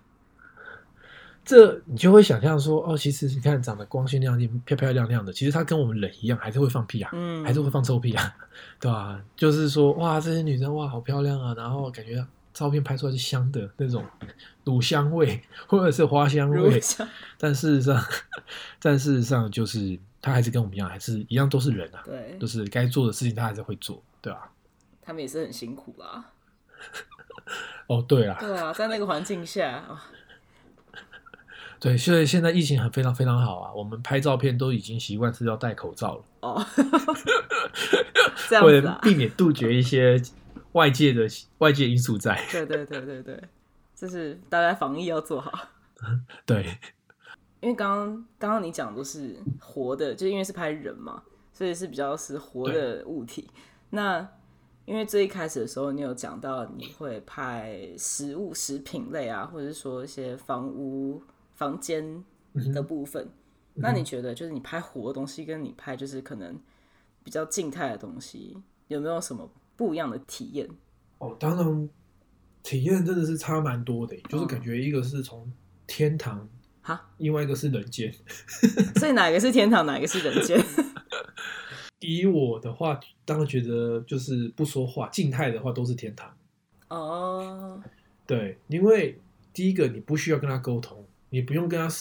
[1.49, 8.37] 这你就会想象说，哦，其实你看长得光鲜亮丽、漂漂亮亮的，其实他跟我们人一样，还是会放屁啊，嗯，还是会放臭屁啊，
[8.79, 14.05] 对吧、就是说，哇，这些女生哇好漂亮啊，然后感觉照片拍出来是香的那种
[14.65, 17.09] 乳香味或者是花香味，像
[17.39, 18.05] 但事实上，
[18.79, 24.53] 但事实上就是他还是跟我们一样，还是一样都是人啊，对就，是该做的事情他还是会做，对吧、
[25.01, 26.27] 他们也是很辛苦啦。
[27.87, 30.05] 哦，对啊，对啊，在那个环境下，啊
[31.81, 36.67] 对，所以现在疫情很非常非常好啊，我们拍照片都已经习惯是要戴口罩了，哦，
[38.49, 40.21] 这样为了子啊，避免杜绝一些
[40.73, 41.27] 外界的
[41.59, 42.41] 外界因素在。
[42.51, 43.41] 对对对对对，
[43.95, 45.53] 就是大家防疫要做好。
[46.45, 46.65] 对，
[47.61, 53.49] 因为刚刚刚刚你讲都是活的，就因为是拍人嘛，所以是比较是活的物体。
[53.91, 54.29] 那
[54.85, 61.23] 因为最一开始的时候，你有讲到你会拍食物、食品类啊，或者是说一些房屋、
[61.59, 62.25] 房间
[62.73, 63.29] 的部分。
[63.75, 66.57] 那你觉得，就是你拍活的东西，跟你拍就是可能
[67.25, 70.69] 比较静态的东西，有没有什么不一样的体验？
[71.19, 71.89] 哦，当然
[72.63, 75.53] 体验真的是差蛮多的，就是感觉一个是从
[75.87, 76.49] 天堂，
[76.81, 78.13] 哈，另外一个是人间。
[78.99, 80.65] 所以哪个是天堂，哪个是人间？
[82.01, 86.33] 以我的话，当然觉得就是不说话，静态的话都是天堂。
[86.89, 87.83] 哦，
[88.27, 89.21] 对，因为
[89.53, 91.95] 第一个你不需要跟他沟通，你不用跟他，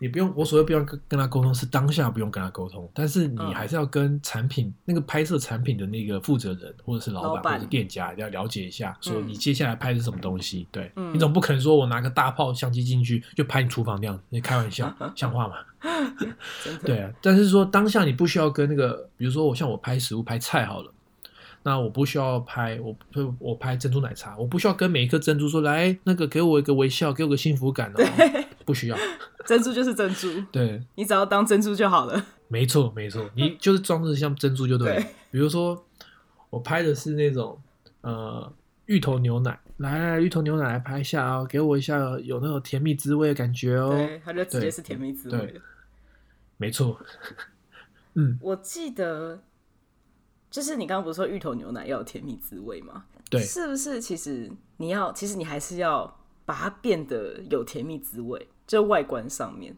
[0.00, 10.66] 你不用我所谓不用跟跟他沟通是当下不用跟他沟通，但是你嗯还是要跟产品、那个拍摄产品的那个负责人或者是老板或者是店家要了解一下，说嗯你接下来拍的是什么东西。
[10.72, 15.54] 对、嗯你总不可能说我拿个大炮相机进去就拍你厨房那样子，你开玩笑，像话吗？
[16.82, 20.90] 对啊，但是说当下你不需要跟那个，比如说我像我拍食物拍菜好了，
[21.64, 22.96] 那我不需要拍我
[23.38, 28.96] 我拍珍珠奶茶，我不需要跟每一颗珍珠说来那个给我一个微笑，给我个幸福感哦，不需要。
[29.44, 32.24] 珍珠就是珍珠，对，你只要当珍珠就好了。
[32.48, 35.84] 没错没错，你 就是装饰像珍珠就对比如说
[36.50, 37.58] 我拍的是那种
[38.02, 38.50] 呃
[38.86, 43.90] 芋头牛奶，来来芋头牛奶来拍一下哦，给我一下有那种甜蜜滋味的感觉哦。
[43.90, 45.60] 对，它就直接是甜蜜滋味。
[46.56, 46.98] 没错，
[48.14, 49.42] 嗯我记得，
[50.54, 53.04] 就是你刚刚不是说芋头牛奶要有甜蜜滋味吗？
[53.28, 54.00] 对是不是？
[54.00, 59.76] 其实你要，其实你还是要把它变得有甜蜜滋味，就外观上面。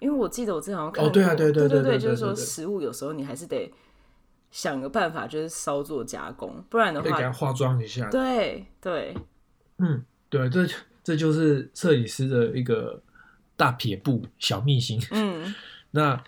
[0.00, 3.72] 因为我记得我之前好像看过，哦对啊对对对对对对就是说食物有时候你还是得
[4.50, 8.10] 想个办法，就是稍作加工，不然的话，得给它化妆一下。
[8.10, 9.16] 对对，
[9.78, 10.66] 嗯，对，这
[11.02, 13.00] 这就是摄影师的一个
[13.56, 15.00] 大撇步小秘辛。
[15.12, 15.54] 嗯
[15.92, 16.22] 那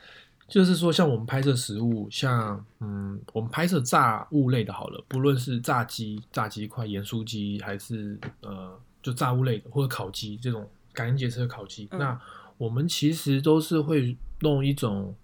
[0.49, 11.99] 就是说，像我们拍摄食物，像嗯，我们拍摄炸物类的，好了，不论是炸鸡、炸鸡块、盐酥鸡，还是呃，就炸物类的，或者烤鸡这种感恩节吃的烤鸡，嗯。
[11.99, 12.21] 那
[12.59, 15.15] 我们其实都是会弄一种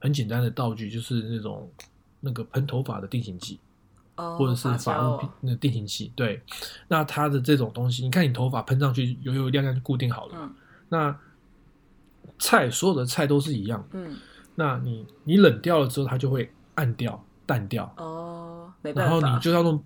[0.00, 1.70] 很简单的道具，就是那种
[2.20, 3.58] 那个喷头发的定型剂。
[4.16, 5.00] 哦，或者是发发胶。
[5.00, 6.42] 哦物那定型器，对，
[6.88, 10.34] 那它的这种东西，你看你头发喷上去油油亮亮就固定好了。
[10.38, 10.54] 嗯。
[10.90, 11.18] 那
[12.38, 14.16] 菜所有的菜都是一样的，嗯
[14.54, 19.82] 那你你冷掉了之后，它就会暗掉、淡掉，哦，没办然后，你就要用，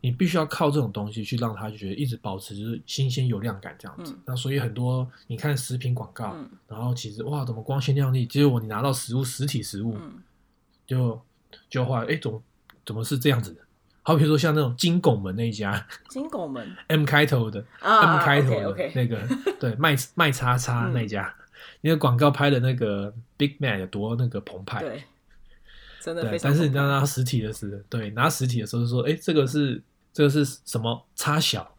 [0.00, 4.12] 你必须要靠这种东西去让它觉得一直保持就是新鲜有亮感这样子。
[4.12, 4.20] 嗯。
[4.26, 6.48] 那所以很多你看食品广告，嗯。
[6.68, 10.22] 然后其实哇怎么光鲜亮丽，结果你拿到食物实体食物，嗯。
[10.86, 11.20] 就
[11.68, 12.42] 就话哎怎么
[12.86, 13.60] 怎么是这样子的？
[14.02, 15.86] 好比如说像那种金拱门那一家。
[16.08, 16.66] 金拱门。
[16.88, 19.20] M 开头的啊 M 开头的那个，
[19.60, 20.94] 对，卖卖叉叉嗯。
[20.94, 21.34] 那家，
[21.80, 25.04] 那个广告拍的那个 Big Man 有多那个澎湃，对，
[26.00, 31.70] 真的非常但是你澎湃拿实体的时候，对，拿实体的时候就说，哎，这个是这个是什么叉小？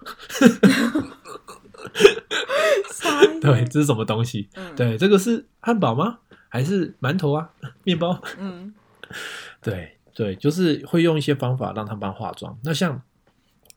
[3.41, 4.49] 对，这是什么东西？
[4.55, 6.19] 嗯对，这个是汉堡吗？
[6.49, 7.49] 还是馒头啊？
[7.83, 8.21] 面包？
[8.37, 8.73] 嗯
[9.61, 12.57] 对对，就是会用一些方法让他们帮化妆。
[12.63, 13.01] 那像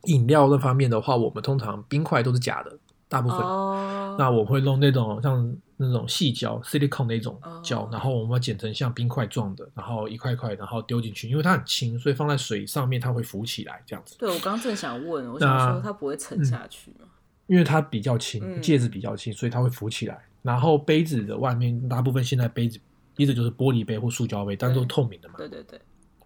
[0.04, 2.76] 饮料那方面的话，我们通常冰块都是假的，
[3.12, 3.38] 大部分。
[3.38, 14.16] 哦，那我会弄那种像那种细胶 silicone 那种胶，哦然后我们要剪成像冰块状的，然后一块块，然后丢进去，因为它很轻，所以放在水上面它会浮起来这样子。
[14.18, 17.06] 对我刚正想问，我想那说它不会沉下去吗？
[17.48, 20.18] 因为它比较轻，嗯介质比较轻，所以它会浮起来。
[20.40, 22.78] 然后杯子的外面大部分现在杯子
[23.16, 25.80] 一直就是玻璃杯或塑胶杯，但是都透明的嘛，对对对，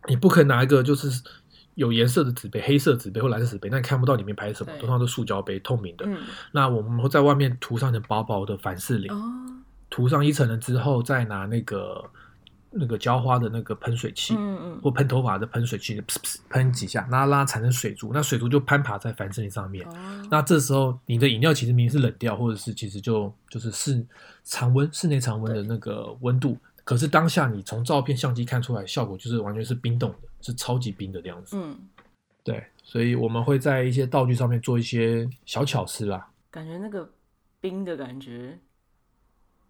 [0.09, 1.09] 你不可能拿一个就是
[1.77, 6.05] 有颜色的纸杯，黑色纸杯或蓝色纸杯，那你看不到里面拍什么，对通常都是塑胶杯，透明的。
[6.07, 6.19] 嗯
[6.53, 9.23] 那我们会在外面涂上一层薄薄的凡士林，哦，
[9.89, 12.03] 涂上一层了之后，再拿那个
[12.71, 19.87] 那个浇花的那个喷水器，嗯嗯或喷头发的喷水器，噗噗喷几下，拉拉产生水珠，那水珠就攀爬在凡士林上面。
[19.89, 24.03] 哦，那这时候你的饮料其实明明是冷掉，或者是其实就就是室
[24.45, 31.57] 常温室内常温的那个温度，可是当下你从照片相机看出来，效果就是完全是冰冻的，是超级冰的这样子。
[31.59, 31.77] 嗯
[32.43, 36.31] 对，所以我们会在一些道具上面做一些小巧思啦。
[36.49, 37.11] 感觉那个
[37.61, 38.57] 冰的感觉，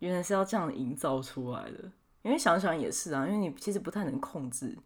[0.01, 1.91] 原来是要这样营造出来的。
[2.23, 4.77] 因为想想也是啊，因为你其实不太能控制。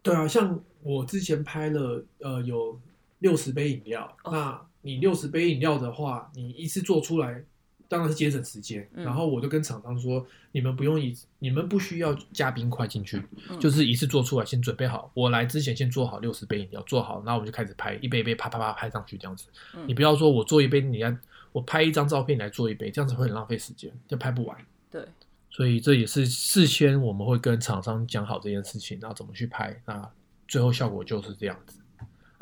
[0.00, 2.80] 对啊，像我之前拍了呃有
[3.18, 7.44] 六十杯饮料，哦那你六十杯饮料的话，你一次做出来。
[7.90, 15.10] 当然是节省时间，嗯然后我就跟厂商说，你们不用一，你们不需要加冰块进去，嗯就是一次做出来，先准备好。
[15.12, 19.46] 我来之前先做好六十杯饮料，做好，然后我们就开始拍，一杯一杯啪啪啪拍上去这样子。
[19.74, 21.12] 嗯你不要说我做一杯，你要
[21.50, 24.56] 我拍一张照片你来做一杯，这样子会很浪费时间，就拍不完。
[24.88, 25.04] 对，
[25.50, 30.08] 所以这也是事先我们会跟厂商讲好这件事情，然后怎么去拍，那
[30.46, 31.79] 最后效果就是这样子。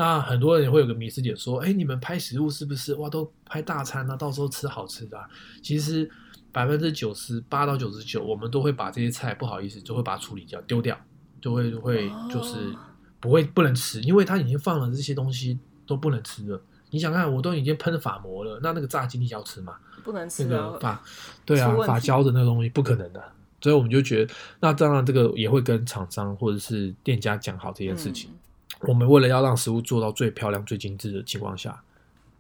[0.01, 5.29] 那很多人也会有个迷思点说，哎，你们拍食物是不是哇都拍大餐啊，到时候吃好吃的、啊？
[5.61, 6.09] 其实
[6.53, 10.97] 百分之九十八到九十九，我们都会把这些菜不好意思就会把它处理掉，丢掉，
[11.41, 12.79] 就会会就是哦
[13.19, 16.63] 不会不能吃，因为它已经放了这些东西都不能吃了。
[16.91, 19.75] 你想看，我都已经喷发膜了，那那个炸鸡你要吃吗？
[20.05, 20.79] 不能吃啊那个。
[20.79, 21.03] 发，
[21.45, 23.21] 对啊发胶的那个东西不可能的，
[23.61, 28.31] 所以我们就觉得，那当然这个也会跟厂商或者是店家讲好这件事情。
[28.31, 28.39] 嗯
[28.83, 31.83] 我们为了要让食物做到最漂亮、最精致的情况下，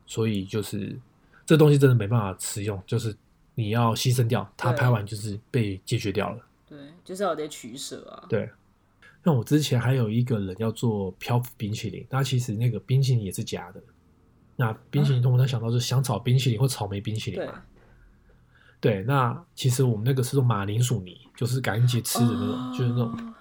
[0.07, 0.97] 所以就是
[1.45, 3.15] 这东西真的没办法吃用，就是
[3.55, 6.39] 你要牺牲掉，它拍完就是被解决掉了。
[6.69, 8.25] 对，就是要有点取舍啊。
[8.29, 8.49] 对，
[9.23, 13.83] 那我之前还有一个人要做漂浮冰淇淋，那其实那个冰淇淋也是假的。
[14.57, 17.63] 那冰淇淋通常想到是香草冰淇淋或草莓冰淇淋对嘛？
[18.81, 23.35] 对，那其实我们那个是用马铃薯泥，就是感恩节吃的那种，就是那种哦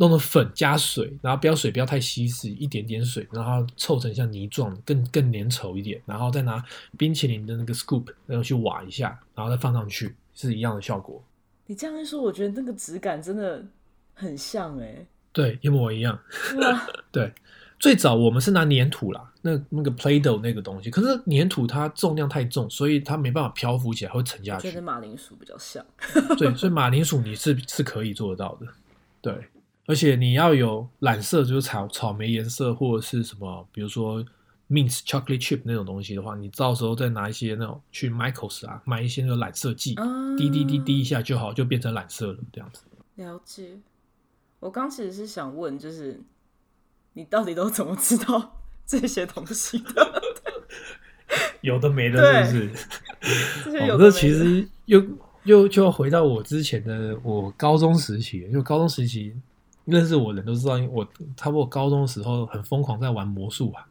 [0.00, 6.64] 弄的粉加水，然后不要水不要太稀释，一点点水，然后凑成像泥状，更更粘稠一点，然后再拿
[6.96, 11.22] 冰淇淋的那个 scoop，然后去挖一下，然后再放上去，是一样的效果。
[11.66, 13.62] 你这样一说，我觉得那个质感真的
[14.14, 16.18] 很像哎、对，一模一样。
[17.12, 17.30] 对，
[17.78, 24.80] 最早我们是拿粘土啦，那那个 Play-Doh 那个东西，可是粘土它重量太重，所以它没办法漂浮起来，会沉下去觉得。
[24.80, 25.84] 马铃薯比较像。
[26.38, 28.66] 对，所以马铃薯你是是可以做得到的。
[29.22, 29.34] 对，
[29.86, 34.24] 而且你要有染色，就是草草莓颜色或者是什么，比如说
[34.68, 42.82] mint chocolate chip 那种东西的话，你到时候再拿一些那种去 Michaels 啊买一些那个染色剂，啊滴滴滴滴一下就好，就变成染色了这样子。
[43.16, 43.78] 了解。
[44.60, 46.20] 我刚其实是想问，就是
[47.14, 50.22] 你到底都怎么知道 这些东西的？
[51.62, 52.88] 有的没的，是不是？
[53.64, 55.02] 这有的其实又
[55.44, 59.34] 又就要回到我之前的我高中时期，因为高中时期
[59.90, 63.84] 认识我的人都知道，因为我差不多高中的时候很疯狂在玩魔术啊。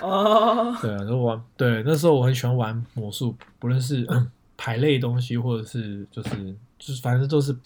[0.00, 6.30] 哦， 对啊，然后玩对那时候我很喜欢玩魔术，不论是、嗯、牌类东西，或者是就是
[6.78, 7.56] 就是反正都是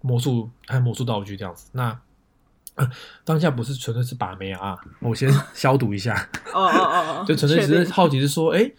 [0.00, 1.68] 魔术和魔术道具这样子。
[1.72, 1.98] 那、
[2.76, 2.88] 呃
[3.24, 6.14] 当下不是纯粹是把妹啊，我先 消毒一下。
[6.54, 8.70] 哦哦哦哦，就纯粹只是好奇，是说，哎，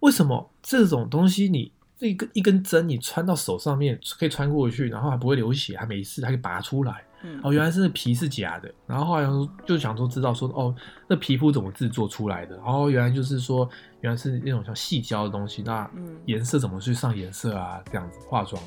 [0.00, 7.02] 为什么这种东西你这一根一根针你穿到手上面可以穿过去，然后还不会流血，还没事，还可以拔出来？
[7.22, 8.72] 嗯哦，原来是那皮是假的。
[8.86, 9.28] 然后后来
[9.66, 10.74] 就想说知道说，哦，
[11.06, 12.56] 那皮肤怎么制作出来的？
[12.56, 13.68] 然后原来就是说，
[14.00, 17.80] 原来是那种像细胶的东西，那嗯颜色怎么去上颜色啊？
[17.90, 18.62] 这样子化妆。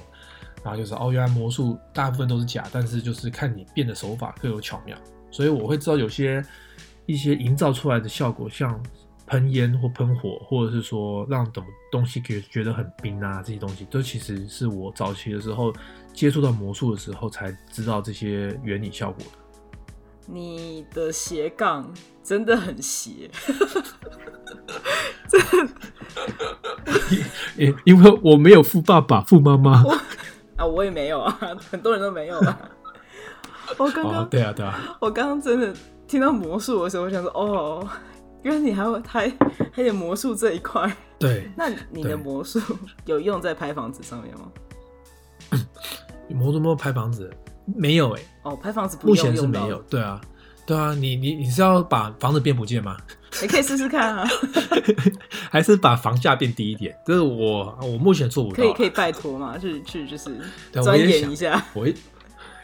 [0.64, 4.95] 然后就是哦，原来魔术大部分都是假，但是就是看你变的手法各有巧妙，
[5.32, 6.43] 所以我会知道有些
[7.08, 8.80] 一些营造出来的效果，像
[9.32, 15.73] 喷烟或喷火，或者是说让什么东西觉觉得很冰啊，这些东西，这其实是我早期的时候
[16.11, 19.32] 接触到魔术的时候才知道这些原理效果的。
[20.27, 21.89] 你的斜杠
[22.21, 23.32] 真的很斜，
[27.57, 29.82] 因因为我没有富爸爸、富妈妈。
[30.57, 31.39] 啊，我也没有啊，
[31.71, 32.69] 很多人都没有啊。
[33.77, 35.73] 我刚刚、哦，对啊，对啊，我刚刚真的
[36.05, 37.88] 听到魔术的时候，我想说，哦，
[38.43, 39.31] 原来你还会还
[39.71, 40.91] 还有魔术这一块。
[41.19, 42.59] 对， 那你的魔术
[43.05, 44.51] 有用在拍房子上面吗？
[46.29, 47.29] 魔术没有拍房子，
[47.65, 50.19] 没有哎、哦，拍房子不目用用到前是没有。，对啊，
[50.65, 52.97] 对啊，你你你是要把房子变不见吗？
[53.41, 54.27] 你可以试试看啊，
[55.51, 56.95] 还是把房价变低一点？
[57.05, 58.57] 这是我我目前做不到啊。
[58.57, 60.35] 可以可以拜托嘛，去去就是
[60.75, 61.63] 我钻研一下。
[61.73, 61.93] 我也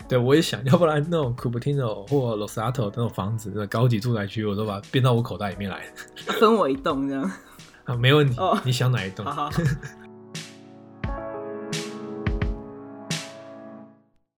[0.08, 5.86] 对我也想 要不然那种 Cupertino 或 Losato 那种房子，那种高级住宅区，我都把它变到我口袋里面来
[6.39, 7.30] 分我一栋这样。
[7.86, 8.38] 啊，没问题。
[8.39, 9.26] 哦你想哪一栋？
[9.26, 9.51] 好好好，